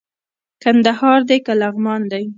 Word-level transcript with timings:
کندهار 0.63 1.19
دئ 1.29 1.37
که 1.45 1.53
لغمان 1.61 2.01
دئ 2.11 2.25